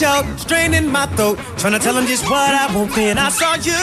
[0.00, 2.94] straining my throat, trying to tell them just what I want.
[2.94, 3.76] Then I saw you,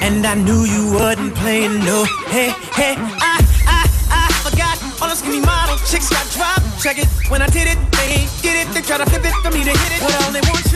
[0.00, 2.04] and I knew you wasn't playing no.
[2.30, 6.80] Hey, hey, I, I, I forgot all the skinny model chicks got dropped.
[6.80, 8.72] Check it when I did it, they ain't get it.
[8.72, 10.73] They try to flip it for me to hit it, but all they want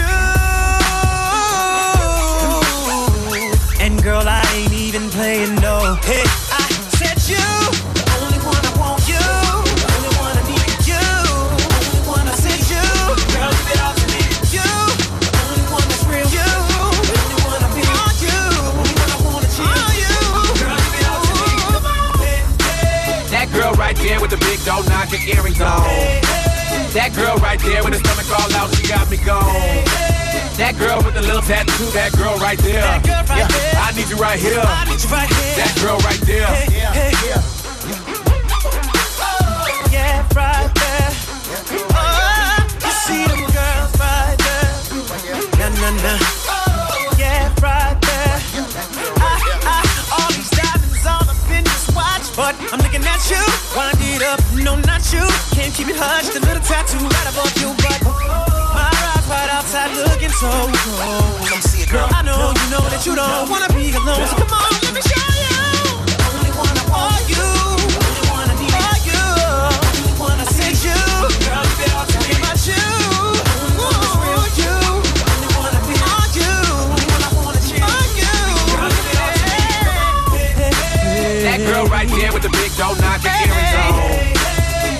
[24.68, 25.82] there with the big dough knocking earrings on.
[26.92, 29.84] That girl right there with the stomach all out, she got me gone.
[30.56, 32.82] That girl with the little tattoo, that girl right there.
[33.00, 33.74] Girl right yeah, there.
[33.80, 34.60] I need you right here.
[34.60, 35.56] I need you right here.
[35.56, 36.46] That girl right there.
[36.46, 37.12] Hey, hey.
[39.92, 41.10] Yeah, right there.
[41.94, 44.72] Oh, you see them girls right there.
[45.56, 46.18] Nah, nah, nah.
[47.16, 48.36] Yeah, right there.
[49.16, 49.32] I,
[49.64, 49.80] I,
[50.12, 53.40] all these diamonds all up in this watch, but I'm looking at you.
[55.12, 55.24] You.
[55.54, 56.36] Can't keep it hushed.
[56.36, 58.00] A little tattoo right above your butt.
[58.74, 61.48] My ride right outside looking so cold.
[61.90, 64.26] Girl, I know you know that you don't wanna be alone.
[64.28, 65.27] So come on, let me show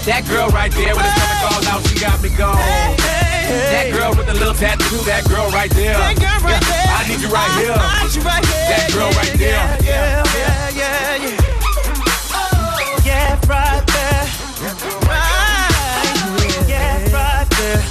[0.09, 2.57] That girl right there with the stomach all out, she got me gone.
[2.57, 6.01] That girl with the little tattoo, that girl right there.
[6.01, 6.97] That girl right Yeah, there.
[6.97, 7.77] I need you right here.
[7.77, 8.73] I need you right here.
[8.73, 9.61] That girl right there.
[9.85, 11.37] Yeah, yeah, yeah, yeah.
[13.05, 14.25] Yeah, right there.
[15.13, 15.77] Right.
[16.65, 17.85] Yeah, right there.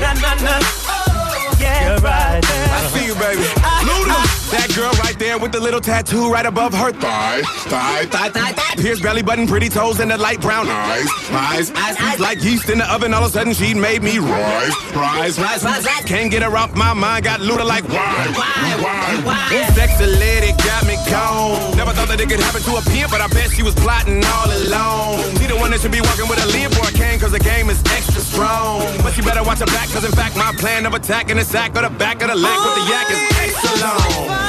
[0.00, 0.56] Nah, nah, nah.
[0.88, 1.60] Oh.
[1.60, 2.64] Yeah, right there.
[2.72, 3.44] I see you, baby.
[3.84, 4.45] Luda.
[4.56, 7.42] That girl right there with the little tattoo right above her thigh.
[7.68, 8.80] Thigh, thigh, thigh, thigh.
[8.80, 11.06] Pierced belly button, pretty toes, and the light brown eyes.
[11.28, 12.18] Eyes, eyes, eyes.
[12.18, 14.72] Like yeast in the oven, all of a sudden she made me rise.
[14.96, 16.04] Rise, rise, rise, rise.
[16.06, 18.32] Can't get her off my mind, got Luda like why?
[18.32, 19.20] Why?
[19.28, 19.68] Why?
[19.74, 21.76] Sexy lady got me gone.
[21.76, 24.24] Never thought that it could happen to a pimp, but I bet she was plotting
[24.24, 25.36] all alone.
[25.36, 27.44] She the one that should be walking with a lead for a cane, cause the
[27.44, 28.80] game is extra strong.
[29.04, 31.44] But she better watch her back, cause in fact, my plan of attack in the
[31.44, 34.45] sack or the back of the leg with the yak is extra long.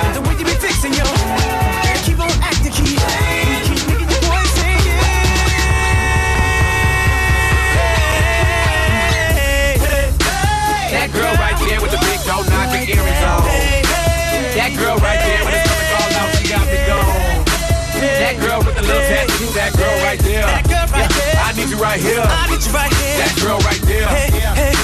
[21.78, 22.20] you right here.
[22.20, 23.18] I need you right here.
[23.18, 24.08] That girl right there.
[24.08, 24.74] Hey, hey.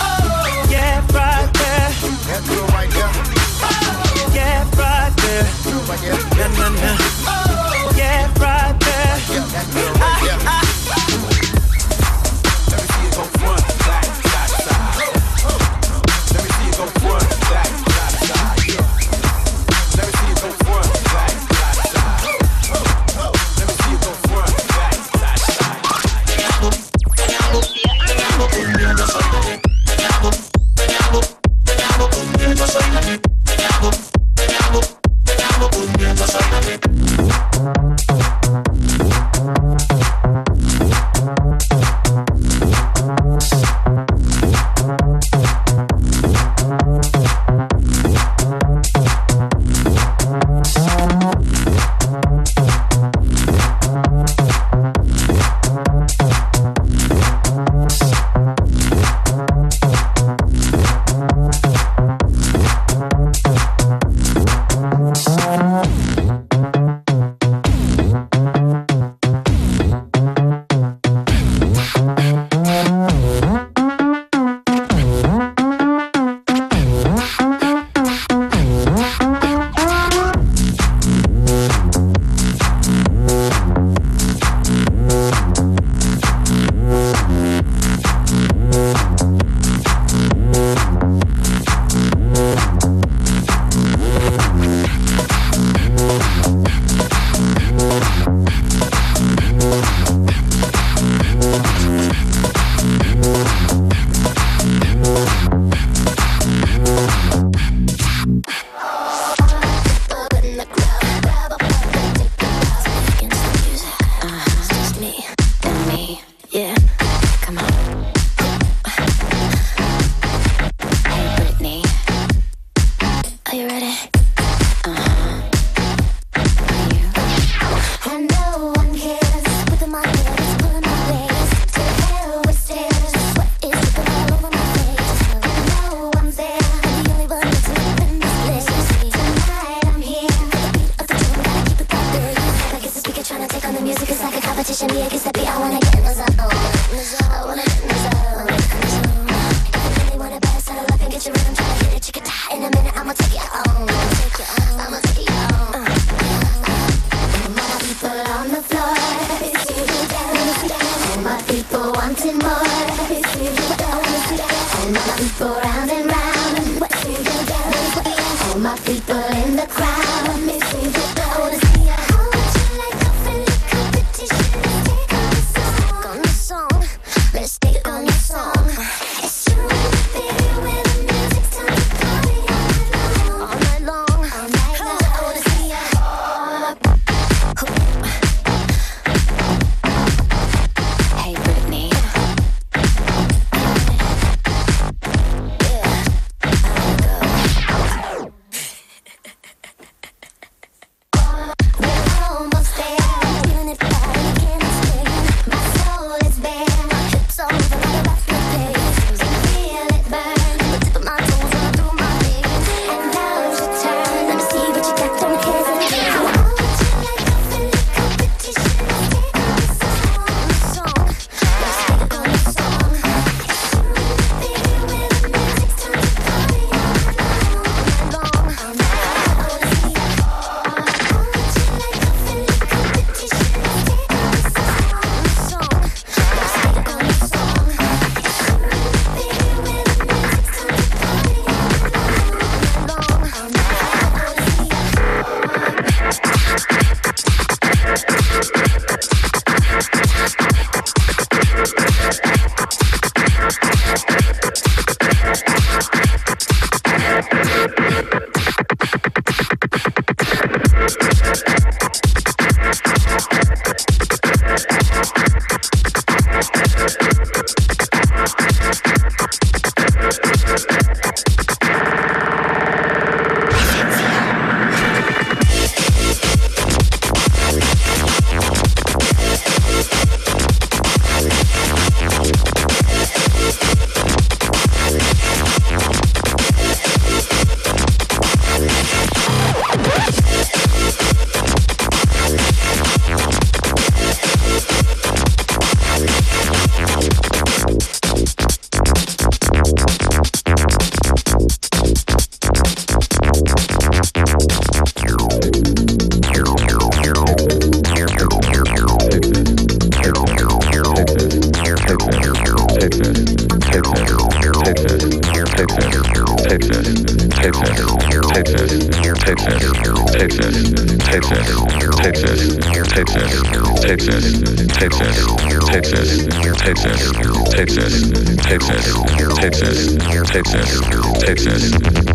[0.00, 0.66] Oh.
[0.70, 1.90] Yeah, right there.
[2.32, 3.76] That oh.
[4.34, 5.44] Yeah, right there.
[6.36, 6.96] Nah, nah, nah.
[7.96, 9.16] Yeah, right there.
[9.52, 9.95] I,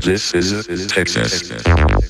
[0.02, 2.01] This is Texas.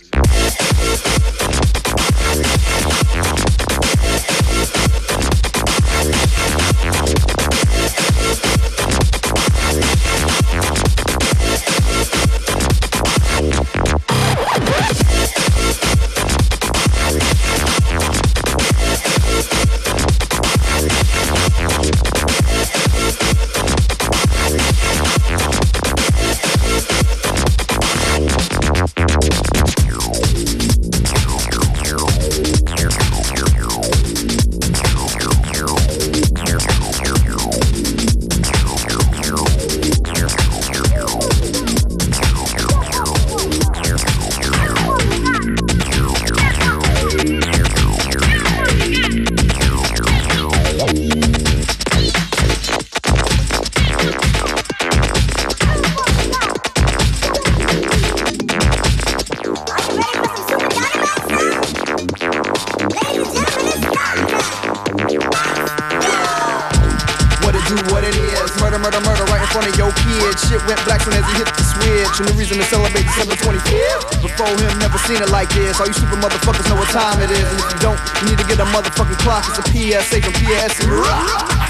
[75.82, 77.42] All you super motherfuckers know what time it is.
[77.42, 79.50] And if you don't, you need to get a motherfucking clock.
[79.50, 80.94] It's a PSA from PS and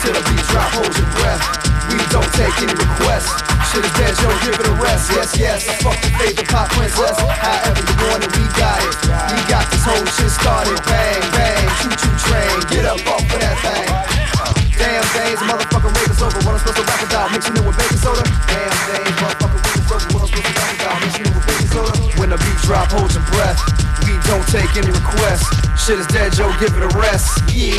[0.03, 1.39] Till the beat drop, hold your breath.
[1.87, 3.31] We don't take any requests.
[3.71, 5.15] Shit is dead, yo, give it a rest.
[5.15, 7.15] Yes, yes, I fuck your favorite pop princess.
[7.23, 8.95] However you want it, we got it.
[9.31, 10.75] We got this whole shit started.
[10.83, 12.59] Bang, bang, choo choo train.
[12.67, 14.60] Get up off of that thing.
[14.81, 16.41] Damn things, motherfucking rave is over.
[16.41, 17.29] What I'm supposed to rap about?
[17.31, 18.25] Mixing it with baking soda.
[18.49, 20.09] Damn things, motherfucking rave is over.
[20.09, 20.97] What I'm supposed to rap about?
[21.05, 21.93] Mixing it with baking soda.
[22.17, 23.61] When the beat drop, hold your breath.
[24.09, 25.45] We don't take any requests.
[25.77, 26.49] Shit is dead, Joe.
[26.57, 27.45] Give it a rest.
[27.53, 27.77] Yeah.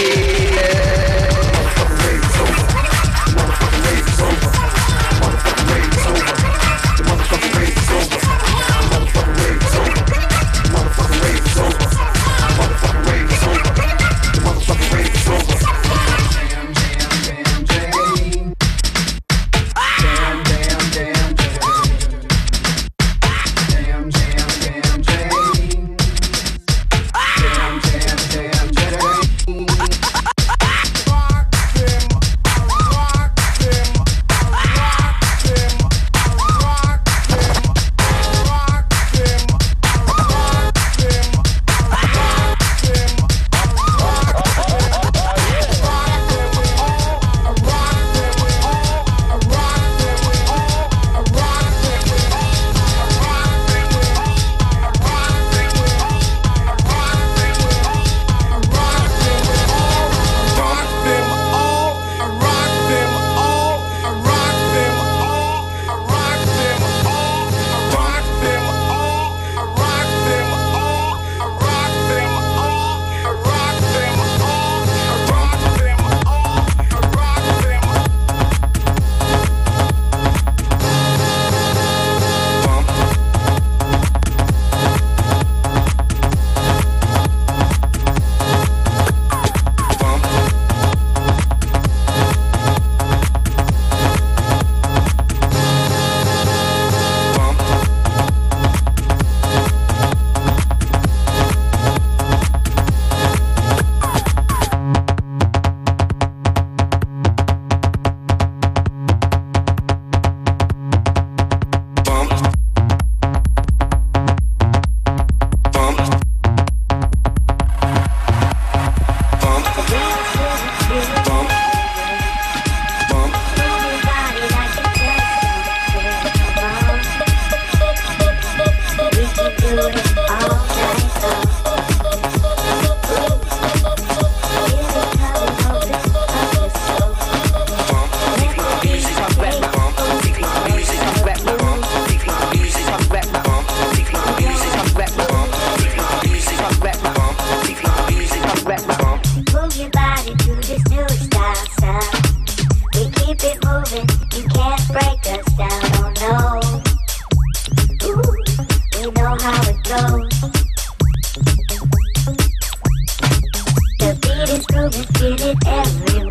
[1.58, 2.70] Motherfucking rave is over.
[3.34, 4.50] Motherfucking rave is over.
[5.18, 5.90] Motherfucking rave.
[5.90, 6.01] is over.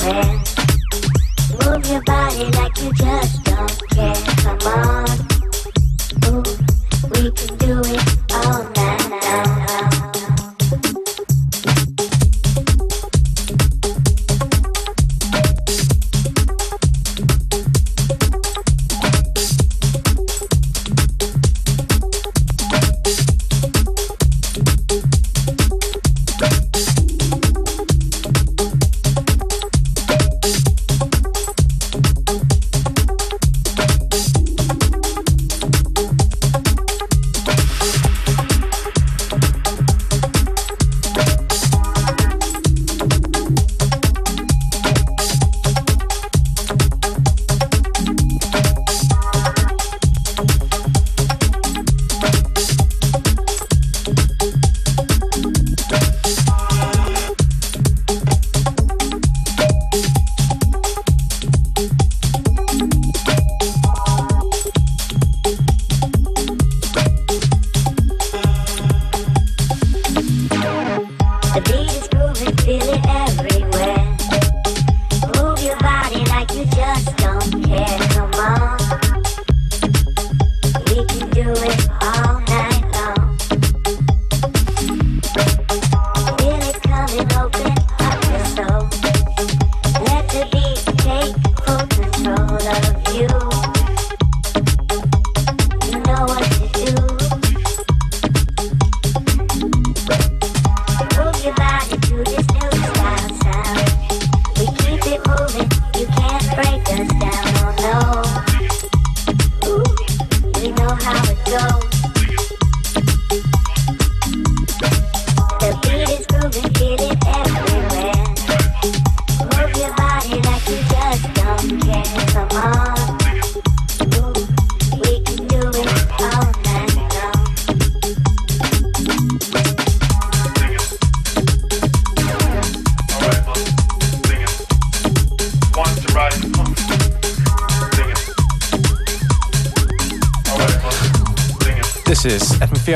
[0.02, 4.16] Move your body like you just don't care.
[4.38, 5.21] Come on.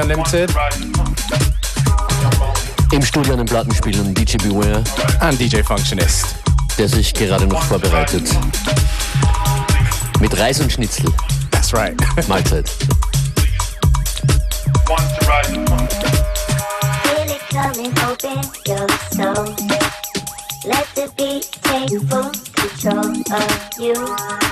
[0.05, 0.55] Is FM4 Unlimited.
[2.91, 4.83] Im Studio an den Platten spielen DJ Beware.
[5.19, 6.35] And DJ Functionist.
[6.77, 8.23] Der sich gerade noch vorbereitet.
[10.19, 11.11] Mit Reis und Schnitzel.
[11.51, 11.95] That's right.
[12.27, 12.69] Mahlzeit.
[20.65, 24.44] Let the beat take full control of you.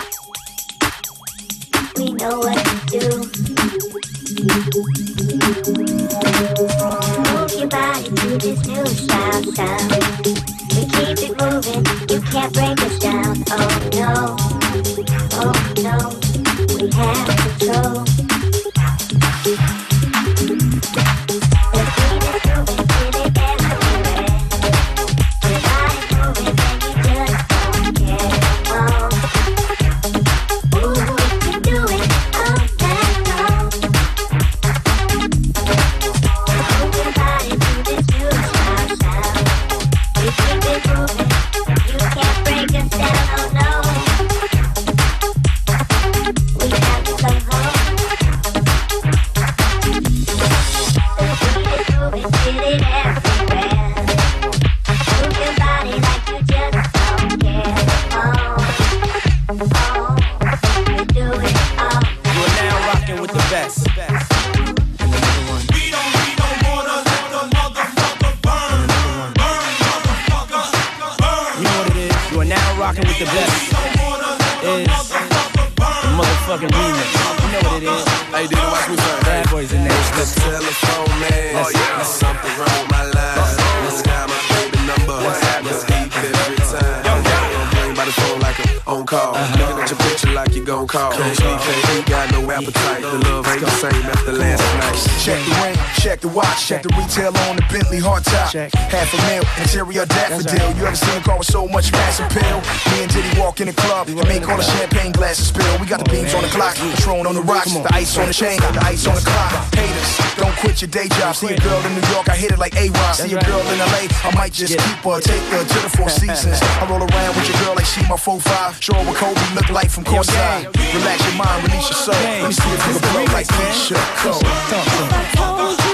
[97.99, 100.53] Half a mil, interior daffodil.
[100.57, 100.77] Right.
[100.77, 102.61] You ever seen a car with so much mass appeal?
[102.93, 105.77] Me and Diddy walk in the club and make all the champagne glasses spill.
[105.79, 108.33] We got the beams on the clock, Patron on the rocks, the ice on the
[108.33, 109.51] chain, the ice on the clock.
[109.75, 111.35] Haters, don't quit your day job.
[111.35, 113.15] See a girl in New York, I hit it like A-Rod.
[113.15, 116.09] See a girl in LA, I might just keep her, take her to the Four
[116.21, 116.61] Seasons.
[116.61, 118.81] I roll around with your girl like she my 4-5.
[118.81, 120.65] Show her what Kobe look like from courtside.
[120.93, 122.15] Relax your mind, release your soul.
[122.15, 125.92] Let me see if you can blow like Keyshia Cole.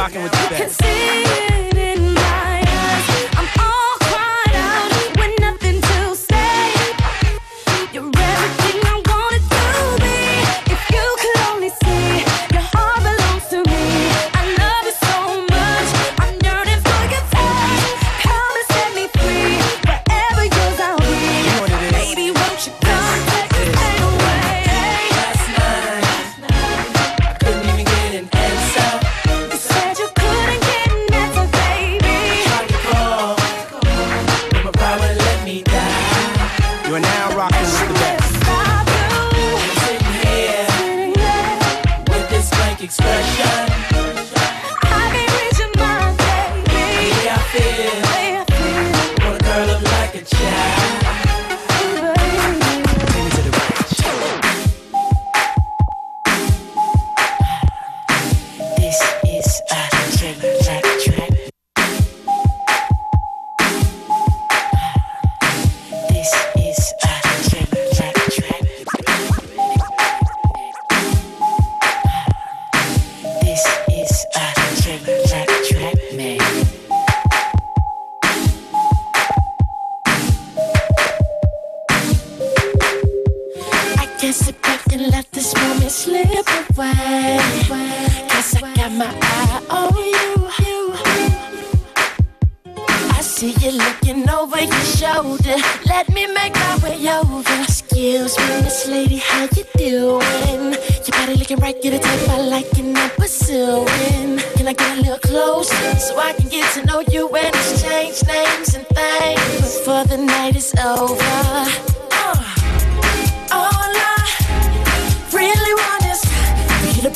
[0.00, 1.49] Rocking with the best.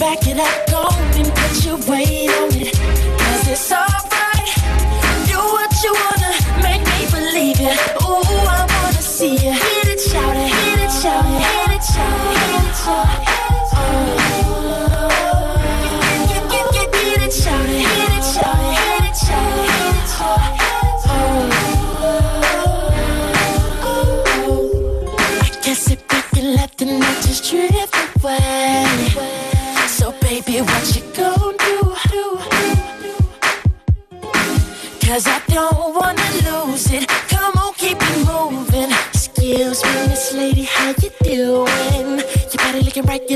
[0.01, 0.67] Let the night
[1.17, 2.15] just drift away.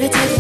[0.01, 0.38] Looking right, get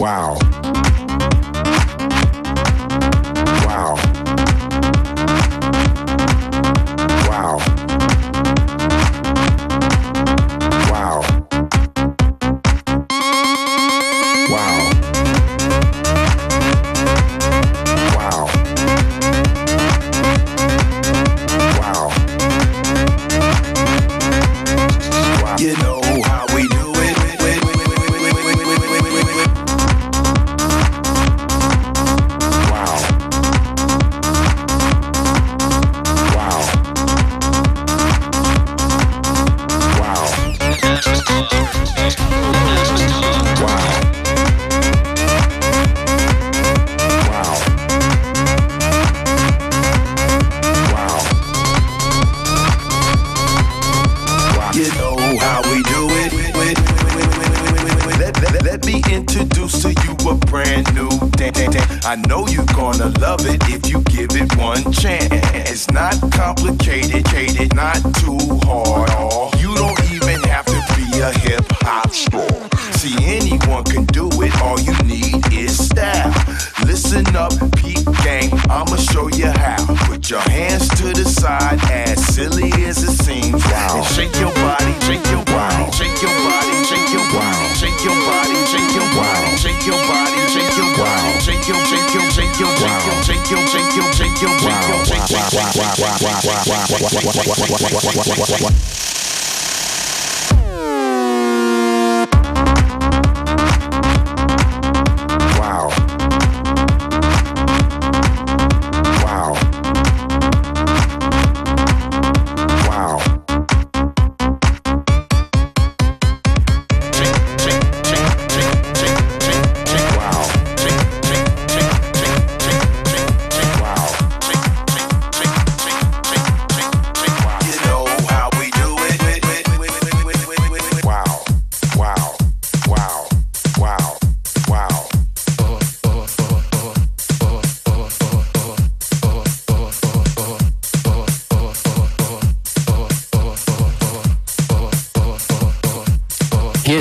[0.00, 0.79] Wow.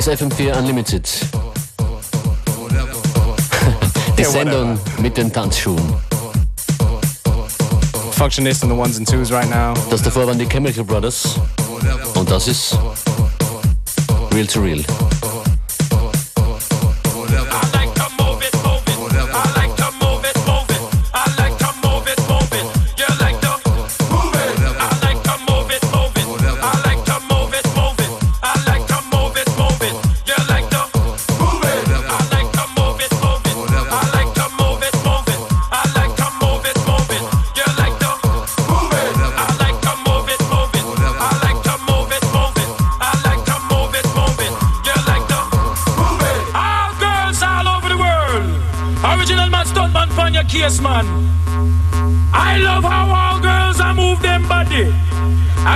[0.10, 1.07] FM4 Unlimited.
[4.18, 5.93] Die Sendung mit den Tanzschuhen.
[8.12, 9.76] Functionist and the ones and twos right now.
[9.91, 11.36] Das davor waren die Chemical Brothers.
[12.16, 12.76] Und das ist
[14.34, 14.84] Real to Real.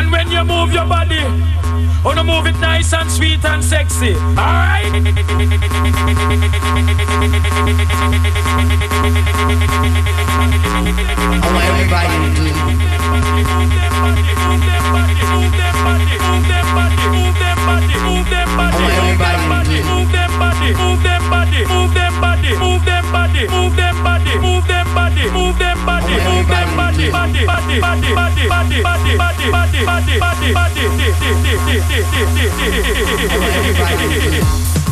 [0.03, 0.62] And when you move
[2.25, 4.15] wanna move it nice and sweet and sexy.
[4.15, 4.85] Alright?
[11.25, 12.83] I want everybody to do.
[32.15, 34.82] I